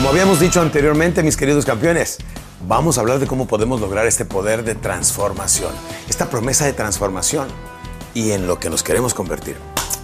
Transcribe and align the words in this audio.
Como 0.00 0.08
habíamos 0.08 0.40
dicho 0.40 0.62
anteriormente, 0.62 1.22
mis 1.22 1.36
queridos 1.36 1.66
campeones, 1.66 2.16
vamos 2.66 2.96
a 2.96 3.02
hablar 3.02 3.18
de 3.18 3.26
cómo 3.26 3.46
podemos 3.46 3.82
lograr 3.82 4.06
este 4.06 4.24
poder 4.24 4.64
de 4.64 4.74
transformación, 4.74 5.74
esta 6.08 6.30
promesa 6.30 6.64
de 6.64 6.72
transformación 6.72 7.48
y 8.14 8.30
en 8.30 8.46
lo 8.46 8.58
que 8.58 8.70
nos 8.70 8.82
queremos 8.82 9.12
convertir. 9.12 9.56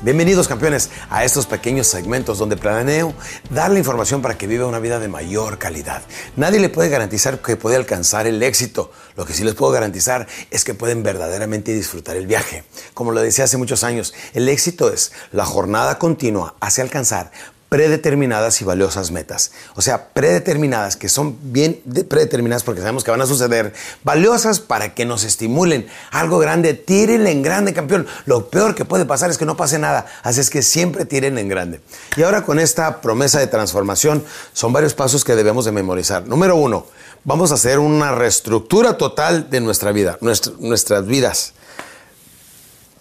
Bienvenidos 0.02 0.48
campeones 0.48 0.90
a 1.08 1.24
estos 1.24 1.46
pequeños 1.46 1.86
segmentos 1.86 2.36
donde 2.36 2.58
planeo 2.58 3.14
darle 3.48 3.78
información 3.78 4.20
para 4.20 4.36
que 4.36 4.46
viva 4.46 4.66
una 4.66 4.80
vida 4.80 4.98
de 4.98 5.08
mayor 5.08 5.56
calidad. 5.56 6.02
Nadie 6.36 6.60
le 6.60 6.68
puede 6.68 6.90
garantizar 6.90 7.40
que 7.40 7.56
puede 7.56 7.76
alcanzar 7.76 8.26
el 8.26 8.42
éxito. 8.42 8.92
Lo 9.16 9.24
que 9.24 9.32
sí 9.32 9.44
les 9.44 9.54
puedo 9.54 9.72
garantizar 9.72 10.26
es 10.50 10.64
que 10.64 10.74
pueden 10.74 11.02
verdaderamente 11.02 11.72
disfrutar 11.72 12.16
el 12.16 12.26
viaje. 12.26 12.64
Como 12.92 13.12
lo 13.12 13.22
decía 13.22 13.44
hace 13.46 13.56
muchos 13.56 13.82
años, 13.82 14.12
el 14.34 14.50
éxito 14.50 14.92
es 14.92 15.12
la 15.32 15.46
jornada 15.46 15.98
continua 15.98 16.54
hacia 16.60 16.84
alcanzar 16.84 17.32
predeterminadas 17.76 18.62
y 18.62 18.64
valiosas 18.64 19.10
metas. 19.10 19.52
O 19.74 19.82
sea, 19.82 20.08
predeterminadas, 20.08 20.96
que 20.96 21.10
son 21.10 21.36
bien 21.52 21.82
predeterminadas 22.08 22.62
porque 22.62 22.80
sabemos 22.80 23.04
que 23.04 23.10
van 23.10 23.20
a 23.20 23.26
suceder, 23.26 23.74
valiosas 24.02 24.60
para 24.60 24.94
que 24.94 25.04
nos 25.04 25.24
estimulen. 25.24 25.86
Algo 26.10 26.38
grande, 26.38 26.72
tírenle 26.72 27.30
en 27.32 27.42
grande, 27.42 27.74
campeón. 27.74 28.06
Lo 28.24 28.48
peor 28.48 28.74
que 28.74 28.86
puede 28.86 29.04
pasar 29.04 29.28
es 29.28 29.36
que 29.36 29.44
no 29.44 29.58
pase 29.58 29.78
nada. 29.78 30.06
Así 30.22 30.40
es 30.40 30.48
que 30.48 30.62
siempre 30.62 31.04
tiren 31.04 31.36
en 31.36 31.50
grande. 31.50 31.82
Y 32.16 32.22
ahora 32.22 32.44
con 32.44 32.58
esta 32.58 33.02
promesa 33.02 33.40
de 33.40 33.46
transformación, 33.46 34.24
son 34.54 34.72
varios 34.72 34.94
pasos 34.94 35.22
que 35.22 35.36
debemos 35.36 35.66
de 35.66 35.72
memorizar. 35.72 36.26
Número 36.26 36.56
uno, 36.56 36.86
vamos 37.24 37.50
a 37.50 37.56
hacer 37.56 37.78
una 37.78 38.14
reestructura 38.14 38.96
total 38.96 39.50
de 39.50 39.60
nuestra 39.60 39.92
vida, 39.92 40.16
nuestras 40.22 41.06
vidas. 41.06 41.52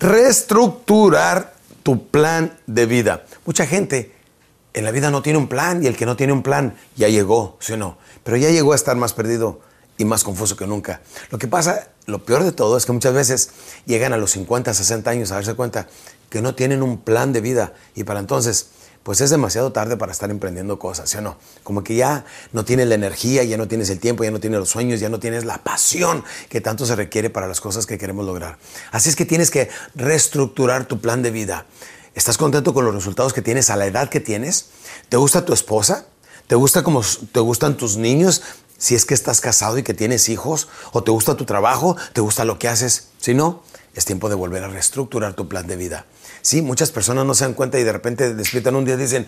Reestructurar 0.01 1.53
tu 1.81 2.07
plan 2.07 2.57
de 2.67 2.85
vida. 2.85 3.23
Mucha 3.45 3.65
gente 3.65 4.15
en 4.75 4.83
la 4.83 4.91
vida 4.91 5.09
no 5.09 5.21
tiene 5.21 5.39
un 5.39 5.47
plan 5.47 5.81
y 5.81 5.87
el 5.87 5.95
que 5.95 6.05
no 6.05 6.17
tiene 6.17 6.33
un 6.33 6.43
plan 6.43 6.75
ya 6.97 7.07
llegó, 7.07 7.57
¿sí 7.59 7.73
o 7.73 7.77
no? 7.77 7.97
Pero 8.23 8.35
ya 8.35 8.51
llegó 8.51 8.73
a 8.73 8.75
estar 8.75 8.95
más 8.97 9.13
perdido 9.13 9.61
y 9.97 10.03
más 10.03 10.25
confuso 10.25 10.57
que 10.57 10.67
nunca. 10.67 11.01
Lo 11.31 11.37
que 11.37 11.47
pasa, 11.47 11.87
lo 12.05 12.25
peor 12.25 12.43
de 12.43 12.51
todo 12.51 12.75
es 12.75 12.85
que 12.85 12.91
muchas 12.91 13.13
veces 13.13 13.49
llegan 13.85 14.11
a 14.11 14.17
los 14.17 14.31
50, 14.31 14.73
60 14.73 15.09
años 15.09 15.31
a 15.31 15.35
darse 15.35 15.53
cuenta 15.53 15.87
que 16.29 16.41
no 16.41 16.55
tienen 16.55 16.83
un 16.83 16.97
plan 16.97 17.31
de 17.31 17.39
vida 17.39 17.73
y 17.95 18.03
para 18.03 18.19
entonces 18.19 18.67
pues 19.03 19.21
es 19.21 19.29
demasiado 19.29 19.71
tarde 19.71 19.97
para 19.97 20.11
estar 20.11 20.31
emprendiendo 20.31 20.79
cosas, 20.79 21.09
¿sí 21.11 21.17
o 21.19 21.21
no? 21.21 21.37
Como 21.63 21.83
que 21.83 21.95
ya 21.95 22.25
no 22.51 22.65
tienes 22.65 22.87
la 22.87 22.95
energía, 22.95 23.43
ya 23.43 23.55
no 23.55 23.67
tienes 23.67 23.89
el 23.91 23.99
tiempo, 23.99 24.23
ya 24.23 24.31
no 24.31 24.39
tienes 24.39 24.59
los 24.59 24.69
sueños, 24.69 24.99
ya 24.99 25.09
no 25.09 25.19
tienes 25.19 25.45
la 25.45 25.59
pasión 25.59 26.23
que 26.49 26.59
tanto 26.59 26.87
se 26.87 26.95
requiere 26.95 27.29
para 27.29 27.47
las 27.47 27.61
cosas 27.61 27.85
que 27.85 27.99
queremos 27.99 28.25
lograr. 28.25 28.57
Así 28.91 29.09
es 29.09 29.15
que 29.15 29.25
tienes 29.25 29.51
que 29.51 29.69
reestructurar 29.93 30.85
tu 30.85 30.99
plan 30.99 31.21
de 31.21 31.29
vida. 31.29 31.65
¿Estás 32.15 32.37
contento 32.37 32.73
con 32.73 32.85
los 32.85 32.95
resultados 32.95 33.33
que 33.33 33.41
tienes 33.41 33.69
a 33.69 33.75
la 33.75 33.87
edad 33.87 34.07
que 34.07 34.21
tienes? 34.21 34.67
¿Te 35.09 35.17
gusta 35.17 35.43
tu 35.43 35.51
esposa? 35.51 36.05
¿Te 36.47 36.55
gusta 36.55 36.81
como 36.81 37.01
te 37.33 37.41
gustan 37.41 37.75
tus 37.75 37.97
niños? 37.97 38.41
Si 38.77 38.95
es 38.95 39.03
que 39.03 39.13
estás 39.13 39.41
casado 39.41 39.77
y 39.77 39.83
que 39.83 39.93
tienes 39.93 40.29
hijos, 40.29 40.69
o 40.93 41.03
te 41.03 41.11
gusta 41.11 41.35
tu 41.35 41.43
trabajo, 41.43 41.97
te 42.13 42.21
gusta 42.21 42.45
lo 42.45 42.57
que 42.57 42.69
haces. 42.69 43.09
Si 43.19 43.33
no, 43.33 43.63
es 43.93 44.05
tiempo 44.05 44.29
de 44.29 44.35
volver 44.35 44.63
a 44.63 44.69
reestructurar 44.69 45.33
tu 45.33 45.49
plan 45.49 45.67
de 45.67 45.75
vida. 45.75 46.05
Sí, 46.41 46.61
muchas 46.61 46.89
personas 46.91 47.25
no 47.25 47.33
se 47.33 47.43
dan 47.43 47.53
cuenta 47.53 47.79
y 47.79 47.83
de 47.83 47.91
repente 47.91 48.33
despiertan 48.33 48.77
un 48.77 48.85
día 48.85 48.95
y 48.95 48.99
dicen, 48.99 49.27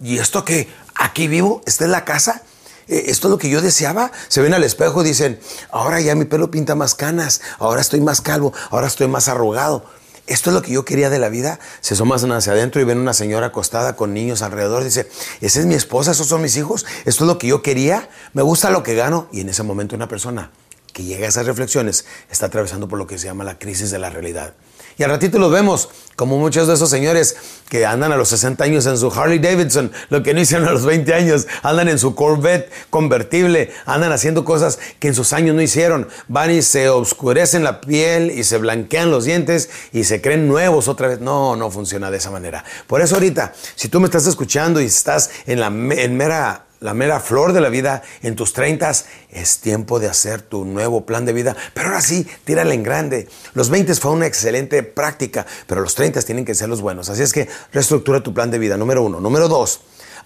¿y 0.00 0.16
esto 0.16 0.46
qué? 0.46 0.66
¿Aquí 0.94 1.28
vivo? 1.28 1.60
¿Esta 1.66 1.84
es 1.84 1.90
la 1.90 2.06
casa? 2.06 2.42
¿E-, 2.88 3.10
¿Esto 3.10 3.28
es 3.28 3.32
lo 3.32 3.38
que 3.38 3.50
yo 3.50 3.60
deseaba? 3.60 4.12
Se 4.28 4.40
ven 4.40 4.54
al 4.54 4.64
espejo 4.64 5.02
y 5.02 5.08
dicen, 5.08 5.38
ahora 5.70 6.00
ya 6.00 6.14
mi 6.14 6.24
pelo 6.24 6.50
pinta 6.50 6.74
más 6.74 6.94
canas, 6.94 7.42
ahora 7.58 7.82
estoy 7.82 8.00
más 8.00 8.22
calvo, 8.22 8.54
ahora 8.70 8.86
estoy 8.86 9.08
más 9.08 9.28
arrugado 9.28 9.84
esto 10.28 10.50
es 10.50 10.54
lo 10.54 10.62
que 10.62 10.72
yo 10.72 10.84
quería 10.84 11.10
de 11.10 11.18
la 11.18 11.28
vida. 11.28 11.58
Se 11.80 11.94
asoman 11.94 12.32
hacia 12.32 12.52
adentro 12.52 12.80
y 12.80 12.84
ven 12.84 12.98
una 12.98 13.14
señora 13.14 13.46
acostada 13.46 13.96
con 13.96 14.14
niños 14.14 14.42
alrededor. 14.42 14.84
Dice, 14.84 15.08
esa 15.40 15.60
es 15.60 15.66
mi 15.66 15.74
esposa, 15.74 16.12
esos 16.12 16.26
son 16.26 16.42
mis 16.42 16.56
hijos, 16.56 16.86
esto 17.04 17.24
es 17.24 17.28
lo 17.28 17.38
que 17.38 17.48
yo 17.48 17.62
quería, 17.62 18.08
me 18.32 18.42
gusta 18.42 18.70
lo 18.70 18.82
que 18.82 18.94
gano. 18.94 19.28
Y 19.32 19.40
en 19.40 19.48
ese 19.48 19.62
momento 19.62 19.96
una 19.96 20.08
persona 20.08 20.50
que 20.92 21.04
llega 21.04 21.26
a 21.26 21.28
esas 21.28 21.46
reflexiones 21.46 22.04
está 22.30 22.46
atravesando 22.46 22.88
por 22.88 22.98
lo 22.98 23.06
que 23.06 23.18
se 23.18 23.26
llama 23.26 23.44
la 23.44 23.58
crisis 23.58 23.90
de 23.90 23.98
la 23.98 24.10
realidad. 24.10 24.54
Y 24.98 25.04
al 25.04 25.10
ratito 25.10 25.38
los 25.38 25.52
vemos, 25.52 25.88
como 26.16 26.38
muchos 26.38 26.66
de 26.66 26.74
esos 26.74 26.90
señores 26.90 27.36
que 27.68 27.86
andan 27.86 28.10
a 28.10 28.16
los 28.16 28.30
60 28.30 28.64
años 28.64 28.84
en 28.86 28.98
su 28.98 29.12
Harley 29.12 29.38
Davidson, 29.38 29.92
lo 30.10 30.24
que 30.24 30.34
no 30.34 30.40
hicieron 30.40 30.66
a 30.66 30.72
los 30.72 30.84
20 30.84 31.14
años, 31.14 31.46
andan 31.62 31.88
en 31.88 32.00
su 32.00 32.16
Corvette 32.16 32.68
convertible, 32.90 33.70
andan 33.86 34.10
haciendo 34.10 34.44
cosas 34.44 34.80
que 34.98 35.06
en 35.06 35.14
sus 35.14 35.32
años 35.32 35.54
no 35.54 35.62
hicieron. 35.62 36.08
Van 36.26 36.50
y 36.50 36.62
se 36.62 36.88
oscurecen 36.88 37.62
la 37.62 37.80
piel 37.80 38.32
y 38.32 38.42
se 38.42 38.58
blanquean 38.58 39.12
los 39.12 39.24
dientes 39.24 39.70
y 39.92 40.02
se 40.02 40.20
creen 40.20 40.48
nuevos 40.48 40.88
otra 40.88 41.06
vez. 41.06 41.20
No, 41.20 41.54
no 41.54 41.70
funciona 41.70 42.10
de 42.10 42.16
esa 42.16 42.32
manera. 42.32 42.64
Por 42.88 43.00
eso 43.00 43.14
ahorita, 43.14 43.52
si 43.76 43.88
tú 43.88 44.00
me 44.00 44.06
estás 44.06 44.26
escuchando 44.26 44.80
y 44.80 44.86
estás 44.86 45.30
en 45.46 45.60
la 45.60 45.68
en 45.68 46.16
mera 46.16 46.67
la 46.80 46.94
mera 46.94 47.20
flor 47.20 47.52
de 47.52 47.60
la 47.60 47.68
vida 47.68 48.02
en 48.22 48.36
tus 48.36 48.52
30, 48.52 48.92
es 49.30 49.58
tiempo 49.60 49.98
de 49.98 50.08
hacer 50.08 50.42
tu 50.42 50.64
nuevo 50.64 51.04
plan 51.04 51.24
de 51.24 51.32
vida. 51.32 51.56
Pero 51.74 51.88
ahora 51.88 52.00
sí, 52.00 52.26
tírale 52.44 52.74
en 52.74 52.82
grande. 52.82 53.28
Los 53.54 53.70
20 53.70 53.94
fue 53.96 54.12
una 54.12 54.26
excelente 54.26 54.82
práctica, 54.82 55.46
pero 55.66 55.80
los 55.80 55.94
30 55.94 56.22
tienen 56.22 56.44
que 56.44 56.54
ser 56.54 56.68
los 56.68 56.80
buenos. 56.80 57.08
Así 57.08 57.22
es 57.22 57.32
que 57.32 57.48
reestructura 57.72 58.22
tu 58.22 58.32
plan 58.32 58.50
de 58.50 58.58
vida, 58.58 58.76
número 58.76 59.02
uno. 59.02 59.20
Número 59.20 59.48
dos, 59.48 59.80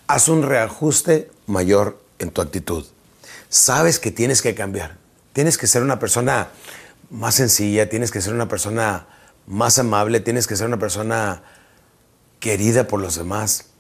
haz 0.07 0.29
un 0.29 0.43
reajuste 0.43 1.31
mayor 1.47 1.99
en 2.19 2.31
tu 2.31 2.43
actitud. 2.43 2.85
Sabes 3.49 3.99
que 3.99 4.11
tienes 4.11 4.43
que 4.43 4.55
cambiar. 4.55 4.99
Tienes 5.33 5.57
que 5.57 5.67
ser 5.67 5.83
una 5.83 5.99
persona 5.99 6.49
más 7.11 7.35
sencilla, 7.35 7.89
tienes 7.89 8.11
que 8.11 8.21
ser 8.21 8.35
una 8.35 8.49
persona 8.49 9.07
más 9.47 9.79
amable, 9.79 10.21
tienes 10.21 10.47
que 10.47 10.57
ser 10.57 10.67
una 10.67 10.79
persona 10.79 11.43
querida 12.41 12.87
por 12.87 13.01
los 13.01 13.17
demás 13.17 13.72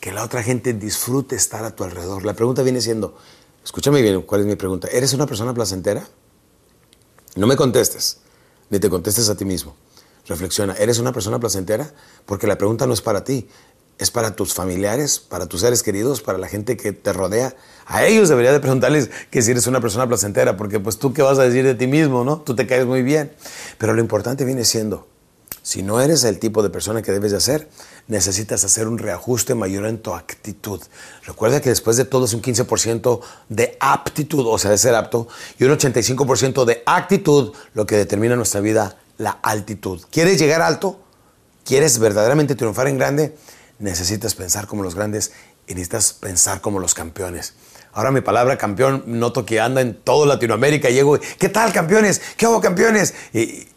que 0.00 0.12
la 0.12 0.24
otra 0.24 0.42
gente 0.42 0.72
disfrute 0.72 1.36
estar 1.36 1.64
a 1.64 1.74
tu 1.74 1.84
alrededor. 1.84 2.24
La 2.24 2.34
pregunta 2.34 2.62
viene 2.62 2.80
siendo, 2.80 3.16
escúchame 3.64 4.02
bien, 4.02 4.22
¿cuál 4.22 4.42
es 4.42 4.46
mi 4.46 4.56
pregunta? 4.56 4.88
¿Eres 4.88 5.12
una 5.12 5.26
persona 5.26 5.54
placentera? 5.54 6.06
No 7.36 7.46
me 7.46 7.56
contestes, 7.56 8.18
ni 8.70 8.78
te 8.78 8.88
contestes 8.88 9.28
a 9.28 9.36
ti 9.36 9.44
mismo. 9.44 9.76
Reflexiona, 10.26 10.74
¿eres 10.74 10.98
una 10.98 11.12
persona 11.12 11.38
placentera? 11.38 11.92
Porque 12.26 12.46
la 12.46 12.58
pregunta 12.58 12.86
no 12.86 12.92
es 12.92 13.00
para 13.00 13.24
ti, 13.24 13.48
es 13.98 14.10
para 14.10 14.36
tus 14.36 14.54
familiares, 14.54 15.18
para 15.18 15.46
tus 15.46 15.62
seres 15.62 15.82
queridos, 15.82 16.20
para 16.20 16.38
la 16.38 16.46
gente 16.46 16.76
que 16.76 16.92
te 16.92 17.12
rodea. 17.12 17.56
A 17.86 18.04
ellos 18.04 18.28
debería 18.28 18.52
de 18.52 18.60
preguntarles 18.60 19.10
que 19.30 19.42
si 19.42 19.50
eres 19.50 19.66
una 19.66 19.80
persona 19.80 20.06
placentera, 20.06 20.56
porque 20.56 20.78
pues 20.78 20.98
tú 20.98 21.12
qué 21.12 21.22
vas 21.22 21.38
a 21.38 21.42
decir 21.42 21.64
de 21.64 21.74
ti 21.74 21.86
mismo, 21.86 22.24
¿no? 22.24 22.40
Tú 22.40 22.54
te 22.54 22.66
caes 22.66 22.86
muy 22.86 23.02
bien. 23.02 23.32
Pero 23.78 23.94
lo 23.94 24.00
importante 24.00 24.44
viene 24.44 24.64
siendo, 24.64 25.08
si 25.68 25.82
no 25.82 26.00
eres 26.00 26.24
el 26.24 26.38
tipo 26.38 26.62
de 26.62 26.70
persona 26.70 27.02
que 27.02 27.12
debes 27.12 27.30
de 27.30 27.42
ser, 27.42 27.68
necesitas 28.06 28.64
hacer 28.64 28.88
un 28.88 28.96
reajuste 28.96 29.54
mayor 29.54 29.84
en 29.84 29.98
tu 29.98 30.14
actitud. 30.14 30.80
Recuerda 31.26 31.60
que 31.60 31.68
después 31.68 31.98
de 31.98 32.06
todo 32.06 32.24
es 32.24 32.32
un 32.32 32.40
15% 32.40 33.20
de 33.50 33.76
aptitud, 33.78 34.46
o 34.46 34.56
sea, 34.56 34.70
de 34.70 34.78
ser 34.78 34.94
apto, 34.94 35.28
y 35.58 35.64
un 35.64 35.72
85% 35.72 36.64
de 36.64 36.82
actitud, 36.86 37.52
lo 37.74 37.84
que 37.84 37.98
determina 37.98 38.34
nuestra 38.34 38.62
vida, 38.62 38.96
la 39.18 39.32
altitud. 39.42 40.00
¿Quieres 40.10 40.38
llegar 40.38 40.62
alto? 40.62 41.00
¿Quieres 41.66 41.98
verdaderamente 41.98 42.54
triunfar 42.54 42.88
en 42.88 42.96
grande? 42.96 43.36
Necesitas 43.78 44.34
pensar 44.34 44.68
como 44.68 44.82
los 44.82 44.94
grandes 44.94 45.32
y 45.66 45.74
necesitas 45.74 46.14
pensar 46.14 46.62
como 46.62 46.80
los 46.80 46.94
campeones. 46.94 47.52
Ahora 47.92 48.10
mi 48.10 48.20
palabra 48.20 48.56
campeón 48.56 49.02
noto 49.06 49.44
que 49.44 49.60
anda 49.60 49.80
en 49.80 49.94
toda 49.94 50.26
Latinoamérica. 50.26 50.90
Llego, 50.90 51.18
¿qué 51.38 51.48
tal 51.48 51.72
campeones? 51.72 52.20
¿Qué 52.36 52.46
hago 52.46 52.60
campeones? 52.60 53.14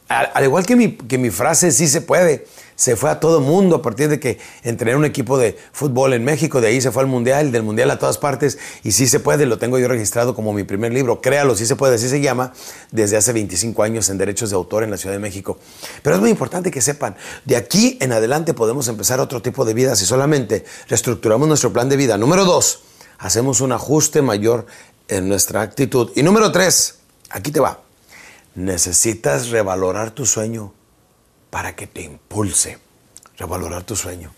Al, 0.08 0.44
igual 0.44 0.66
que 0.66 0.76
mi, 0.76 0.94
que 0.94 1.18
mi 1.18 1.30
frase 1.30 1.72
sí 1.72 1.88
se 1.88 2.02
puede, 2.02 2.46
se 2.76 2.96
fue 2.96 3.10
a 3.12 3.20
todo 3.20 3.40
mundo 3.40 3.78
a 3.78 3.82
partir 3.82 4.10
de 4.10 4.20
que 4.20 4.40
entrené 4.64 4.98
un 4.98 5.06
equipo 5.06 5.38
de 5.38 5.58
fútbol 5.72 6.14
en 6.14 6.26
México, 6.26 6.60
de 6.60 6.68
ahí 6.68 6.82
se 6.82 6.92
fue 6.92 7.04
al 7.04 7.08
Mundial, 7.08 7.52
del 7.52 7.64
Mundial 7.64 7.92
a 7.92 8.00
todas 8.00 8.18
partes, 8.18 8.58
y 8.84 8.92
sí 8.92 9.08
se 9.08 9.20
puede, 9.20 9.46
lo 9.46 9.58
tengo 9.58 9.80
yo 9.80 9.88
registrado 9.88 10.36
como 10.36 10.52
mi 10.52 10.64
primer 10.64 10.92
libro, 10.92 11.22
créalo, 11.22 11.56
sí 11.56 11.66
se 11.66 11.76
puede, 11.76 11.96
así 11.96 12.10
se 12.10 12.20
llama, 12.20 12.54
desde 12.92 13.18
hace 13.18 13.32
25 13.34 13.84
años 13.84 14.10
en 14.10 14.18
derechos 14.18 14.50
de 14.50 14.56
autor 14.56 14.84
en 14.84 14.92
la 14.92 14.98
Ciudad 14.98 15.14
de 15.14 15.20
México. 15.20 15.60
Pero 16.02 16.16
es 16.16 16.22
muy 16.22 16.32
importante 16.32 16.72
que 16.72 16.82
sepan, 16.82 17.16
de 17.46 17.56
aquí 17.56 17.98
en 18.02 18.12
adelante 18.12 18.54
podemos 18.54 18.88
empezar 18.88 19.20
otro 19.20 19.42
tipo 19.42 19.64
de 19.64 19.74
vida 19.76 19.96
si 19.96 20.06
solamente 20.06 20.66
reestructuramos 20.90 21.48
nuestro 21.48 21.72
plan 21.72 21.88
de 21.88 21.98
vida. 21.98 22.18
Número 22.18 22.46
dos, 22.46 22.82
hacemos 23.22 23.62
un 23.62 23.72
ajuste 23.72 24.22
mayor 24.22 24.68
en 25.08 25.30
nuestra 25.30 25.62
actitud. 25.62 26.12
Y 26.16 26.22
número 26.24 26.52
tres, 26.52 27.00
aquí 27.30 27.52
te 27.52 27.62
va 27.62 27.80
necesitas 28.56 29.50
revalorar 29.50 30.12
tu 30.12 30.26
sueño 30.26 30.74
para 31.50 31.76
que 31.76 31.88
te 31.88 32.02
impulse. 32.02 32.78
Revalorar 33.38 33.84
tu 33.84 33.96
sueño. 33.96 34.34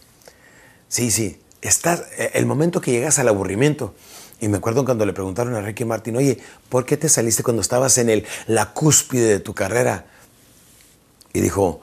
Sí, 0.88 1.12
sí, 1.12 1.41
estás, 1.62 2.03
eh, 2.18 2.31
el 2.35 2.45
momento 2.45 2.80
que 2.80 2.91
llegas 2.91 3.19
al 3.19 3.27
aburrimiento, 3.27 3.94
y 4.39 4.47
me 4.47 4.57
acuerdo 4.57 4.86
cuando 4.86 5.06
le 5.06 5.13
preguntaron 5.13 5.56
a 5.56 5.62
Ricky 5.62 5.86
Martin, 5.86 6.15
oye, 6.18 6.39
¿por 6.69 6.86
qué 6.86 6.97
te 6.97 7.09
saliste 7.09 7.44
cuando 7.44 7.62
estabas 7.62 7.97
en 7.97 8.09
el, 8.09 8.25
la 8.47 8.74
cúspide 8.74 9.27
de 9.27 9.39
tu 9.39 9.53
carrera? 9.53 10.06
Y 11.33 11.41
dijo, 11.41 11.81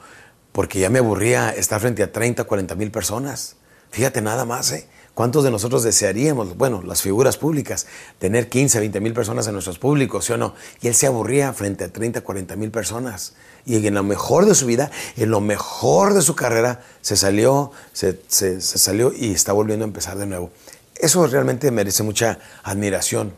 porque 0.51 0.79
ya 0.79 0.89
me 0.89 0.99
aburría 0.99 1.49
estar 1.49 1.79
frente 1.81 2.03
a 2.03 2.11
30, 2.11 2.43
40 2.43 2.75
mil 2.75 2.91
personas. 2.91 3.55
Fíjate 3.89 4.21
nada 4.21 4.45
más, 4.45 4.71
¿eh? 4.71 4.87
¿Cuántos 5.13 5.43
de 5.43 5.51
nosotros 5.51 5.83
desearíamos, 5.83 6.55
bueno, 6.55 6.81
las 6.83 7.01
figuras 7.01 7.35
públicas, 7.35 7.85
tener 8.17 8.47
15, 8.47 8.79
20 8.79 9.01
mil 9.01 9.13
personas 9.13 9.45
en 9.45 9.53
nuestros 9.53 9.77
públicos, 9.77 10.23
¿sí 10.23 10.31
o 10.31 10.37
no? 10.37 10.55
Y 10.81 10.87
él 10.87 10.95
se 10.95 11.05
aburría 11.05 11.51
frente 11.51 11.83
a 11.83 11.91
30, 11.91 12.21
40 12.21 12.55
mil 12.55 12.71
personas. 12.71 13.33
Y 13.65 13.85
en 13.85 13.93
lo 13.93 14.03
mejor 14.03 14.45
de 14.45 14.55
su 14.55 14.65
vida, 14.65 14.89
en 15.17 15.29
lo 15.29 15.41
mejor 15.41 16.13
de 16.13 16.21
su 16.21 16.33
carrera, 16.33 16.81
se 17.01 17.17
salió, 17.17 17.71
se, 17.91 18.21
salió 18.61 19.11
y 19.13 19.33
está 19.33 19.51
volviendo 19.51 19.83
a 19.83 19.87
empezar 19.87 20.17
de 20.17 20.27
nuevo. 20.27 20.49
Eso 20.95 21.27
realmente 21.27 21.69
merece 21.71 22.03
mucha 22.03 22.39
admiración 22.63 23.33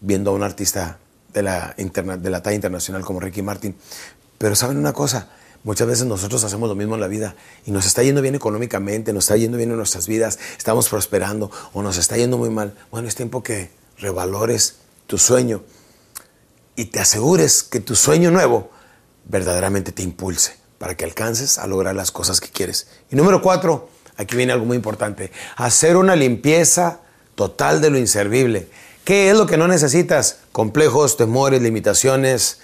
viendo 0.00 0.32
a 0.32 0.34
un 0.34 0.42
artista 0.42 0.98
de 1.32 1.42
la, 1.42 1.74
de 1.76 2.30
la 2.30 2.42
talla 2.42 2.56
internacional 2.56 3.04
como 3.04 3.20
Ricky 3.20 3.42
Martin. 3.42 3.76
Pero 4.38 4.56
saben 4.56 4.76
una 4.76 4.92
cosa, 4.92 5.28
muchas 5.64 5.86
veces 5.86 6.06
nosotros 6.06 6.42
hacemos 6.44 6.68
lo 6.68 6.74
mismo 6.74 6.94
en 6.94 7.00
la 7.00 7.08
vida 7.08 7.34
y 7.64 7.70
nos 7.70 7.86
está 7.86 8.02
yendo 8.02 8.22
bien 8.22 8.34
económicamente, 8.34 9.12
nos 9.12 9.24
está 9.24 9.36
yendo 9.36 9.56
bien 9.56 9.70
en 9.70 9.76
nuestras 9.76 10.06
vidas, 10.06 10.38
estamos 10.56 10.88
prosperando 10.88 11.50
o 11.72 11.82
nos 11.82 11.98
está 11.98 12.16
yendo 12.16 12.38
muy 12.38 12.50
mal. 12.50 12.74
Bueno, 12.90 13.08
es 13.08 13.14
tiempo 13.14 13.42
que 13.42 13.70
revalores 13.98 14.76
tu 15.06 15.18
sueño 15.18 15.62
y 16.76 16.86
te 16.86 17.00
asegures 17.00 17.62
que 17.62 17.80
tu 17.80 17.94
sueño 17.94 18.30
nuevo 18.30 18.70
verdaderamente 19.24 19.92
te 19.92 20.02
impulse 20.02 20.56
para 20.78 20.96
que 20.96 21.04
alcances 21.04 21.58
a 21.58 21.66
lograr 21.66 21.94
las 21.94 22.10
cosas 22.10 22.40
que 22.40 22.48
quieres. 22.48 22.88
Y 23.10 23.16
número 23.16 23.40
cuatro, 23.40 23.88
aquí 24.16 24.36
viene 24.36 24.52
algo 24.52 24.64
muy 24.64 24.76
importante, 24.76 25.30
hacer 25.56 25.96
una 25.96 26.16
limpieza 26.16 27.00
total 27.34 27.80
de 27.80 27.90
lo 27.90 27.98
inservible. 27.98 28.68
¿Qué 29.04 29.30
es 29.30 29.36
lo 29.36 29.46
que 29.46 29.56
no 29.56 29.68
necesitas? 29.68 30.38
Complejos, 30.52 31.16
temores, 31.16 31.62
limitaciones, 31.62 32.60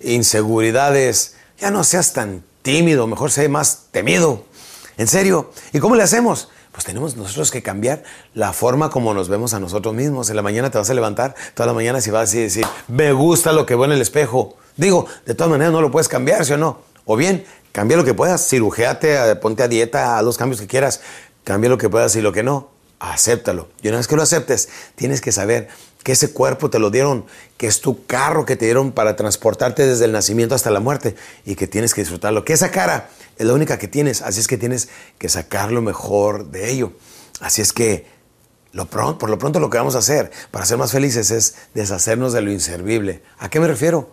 inseguridades. 0.00 1.34
Ya 1.60 1.70
no 1.70 1.84
seas 1.84 2.14
tan 2.14 2.42
tímido, 2.62 3.06
mejor 3.06 3.30
sé 3.30 3.48
más 3.48 3.86
temido. 3.90 4.44
En 4.96 5.06
serio. 5.06 5.52
¿Y 5.72 5.78
cómo 5.78 5.94
le 5.94 6.02
hacemos? 6.02 6.48
Pues 6.72 6.84
tenemos 6.84 7.16
nosotros 7.16 7.50
que 7.50 7.62
cambiar 7.62 8.02
la 8.32 8.54
forma 8.54 8.88
como 8.88 9.12
nos 9.12 9.28
vemos 9.28 9.52
a 9.52 9.60
nosotros 9.60 9.94
mismos. 9.94 10.30
En 10.30 10.36
la 10.36 10.42
mañana 10.42 10.70
te 10.70 10.78
vas 10.78 10.88
a 10.88 10.94
levantar, 10.94 11.34
toda 11.52 11.66
la 11.66 11.72
mañana 11.74 12.00
si 12.00 12.10
vas 12.10 12.32
a 12.32 12.38
decir, 12.38 12.64
me 12.88 13.12
gusta 13.12 13.52
lo 13.52 13.66
que 13.66 13.74
veo 13.74 13.84
en 13.84 13.92
el 13.92 14.00
espejo. 14.00 14.56
Digo, 14.76 15.06
de 15.26 15.34
todas 15.34 15.50
maneras 15.50 15.72
no 15.72 15.82
lo 15.82 15.90
puedes 15.90 16.08
cambiar, 16.08 16.46
¿sí 16.46 16.54
o 16.54 16.56
no? 16.56 16.78
O 17.04 17.16
bien, 17.16 17.44
cambia 17.72 17.98
lo 17.98 18.04
que 18.04 18.14
puedas, 18.14 18.48
cirujeate, 18.48 19.36
ponte 19.36 19.62
a 19.62 19.68
dieta, 19.68 20.16
a 20.16 20.22
los 20.22 20.38
cambios 20.38 20.60
que 20.60 20.66
quieras, 20.66 21.02
cambia 21.44 21.68
lo 21.68 21.76
que 21.76 21.90
puedas 21.90 22.16
y 22.16 22.22
lo 22.22 22.32
que 22.32 22.42
no 22.42 22.70
acéptalo. 23.00 23.68
Y 23.82 23.88
una 23.88 23.96
vez 23.96 24.06
que 24.06 24.14
lo 24.14 24.22
aceptes, 24.22 24.68
tienes 24.94 25.20
que 25.20 25.32
saber 25.32 25.68
que 26.02 26.12
ese 26.12 26.32
cuerpo 26.32 26.70
te 26.70 26.78
lo 26.78 26.90
dieron, 26.90 27.26
que 27.56 27.66
es 27.66 27.80
tu 27.80 28.06
carro 28.06 28.44
que 28.44 28.56
te 28.56 28.64
dieron 28.64 28.92
para 28.92 29.16
transportarte 29.16 29.86
desde 29.86 30.06
el 30.06 30.12
nacimiento 30.12 30.54
hasta 30.54 30.70
la 30.70 30.80
muerte 30.80 31.14
y 31.44 31.54
que 31.54 31.66
tienes 31.66 31.94
que 31.94 32.00
disfrutarlo. 32.00 32.44
Que 32.44 32.52
esa 32.52 32.70
cara 32.70 33.10
es 33.36 33.46
la 33.46 33.52
única 33.52 33.78
que 33.78 33.88
tienes, 33.88 34.22
así 34.22 34.40
es 34.40 34.48
que 34.48 34.56
tienes 34.56 34.88
que 35.18 35.28
sacar 35.28 35.72
lo 35.72 35.82
mejor 35.82 36.50
de 36.50 36.70
ello. 36.70 36.92
Así 37.40 37.62
es 37.62 37.72
que 37.72 38.06
por 38.72 39.28
lo 39.30 39.38
pronto 39.38 39.58
lo 39.58 39.68
que 39.68 39.78
vamos 39.78 39.96
a 39.96 39.98
hacer 39.98 40.30
para 40.52 40.64
ser 40.64 40.78
más 40.78 40.92
felices 40.92 41.30
es 41.30 41.56
deshacernos 41.74 42.32
de 42.32 42.40
lo 42.40 42.52
inservible. 42.52 43.22
¿A 43.38 43.50
qué 43.50 43.60
me 43.60 43.66
refiero? 43.66 44.12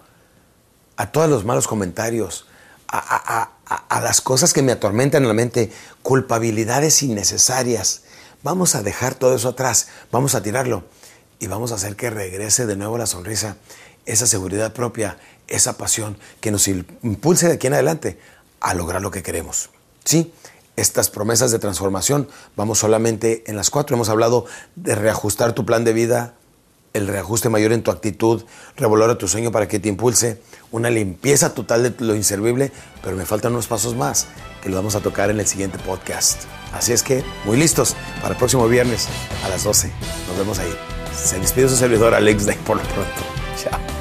A 0.95 1.11
todos 1.11 1.29
los 1.29 1.45
malos 1.45 1.67
comentarios, 1.67 2.47
a, 2.87 3.51
a 3.67 4.01
las 4.01 4.21
cosas 4.21 4.53
que 4.53 4.63
me 4.63 4.71
atormentan 4.71 5.21
en 5.23 5.27
la 5.27 5.33
mente, 5.33 5.71
culpabilidades 6.01 7.03
innecesarias 7.03 8.01
Vamos 8.43 8.75
a 8.75 8.83
dejar 8.83 9.15
todo 9.15 9.35
eso 9.35 9.49
atrás, 9.49 9.87
vamos 10.11 10.35
a 10.35 10.43
tirarlo 10.43 10.83
y 11.39 11.47
vamos 11.47 11.71
a 11.71 11.75
hacer 11.75 11.95
que 11.95 12.09
regrese 12.09 12.65
de 12.65 12.75
nuevo 12.75 12.97
la 12.97 13.05
sonrisa, 13.05 13.57
esa 14.05 14.27
seguridad 14.27 14.73
propia, 14.73 15.17
esa 15.47 15.77
pasión 15.77 16.17
que 16.41 16.51
nos 16.51 16.67
impulse 16.67 17.47
de 17.47 17.53
aquí 17.53 17.67
en 17.67 17.73
adelante 17.73 18.19
a 18.59 18.73
lograr 18.73 19.01
lo 19.01 19.11
que 19.11 19.23
queremos. 19.23 19.69
Sí, 20.03 20.33
estas 20.75 21.09
promesas 21.09 21.51
de 21.51 21.59
transformación, 21.59 22.29
vamos 22.55 22.79
solamente 22.79 23.43
en 23.47 23.55
las 23.55 23.69
cuatro. 23.69 23.95
Hemos 23.95 24.09
hablado 24.09 24.45
de 24.75 24.95
reajustar 24.95 25.53
tu 25.53 25.65
plan 25.65 25.83
de 25.83 25.93
vida, 25.93 26.35
el 26.93 27.07
reajuste 27.07 27.49
mayor 27.49 27.73
en 27.73 27.83
tu 27.83 27.91
actitud, 27.91 28.43
revolver 28.75 29.17
tu 29.17 29.27
sueño 29.27 29.51
para 29.51 29.67
que 29.67 29.79
te 29.79 29.89
impulse, 29.89 30.41
una 30.71 30.89
limpieza 30.89 31.53
total 31.53 31.83
de 31.83 32.05
lo 32.05 32.15
inservible, 32.15 32.71
pero 33.03 33.15
me 33.15 33.25
faltan 33.25 33.53
unos 33.53 33.67
pasos 33.67 33.95
más 33.95 34.27
que 34.61 34.69
los 34.69 34.77
vamos 34.77 34.95
a 34.95 35.01
tocar 35.01 35.29
en 35.29 35.39
el 35.39 35.47
siguiente 35.47 35.77
podcast. 35.79 36.43
Así 36.73 36.93
es 36.93 37.03
que, 37.03 37.23
muy 37.45 37.57
listos 37.57 37.95
para 38.21 38.33
el 38.33 38.37
próximo 38.37 38.67
viernes 38.67 39.07
a 39.45 39.49
las 39.49 39.63
12. 39.63 39.91
Nos 40.27 40.37
vemos 40.37 40.59
ahí. 40.59 40.96
Se 41.17 41.39
despide 41.39 41.67
su 41.67 41.75
servidor 41.75 42.13
Alex 42.13 42.45
Day 42.45 42.57
por 42.65 42.77
lo 42.77 42.83
pronto. 42.83 43.11
Chao. 43.57 43.96